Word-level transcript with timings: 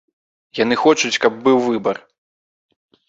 Яны 0.59 0.75
хочуць, 0.83 1.13
каб 1.25 1.37
быў 1.45 1.57
выбар. 1.67 1.97